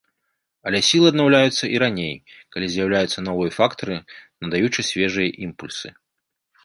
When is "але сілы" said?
0.69-1.09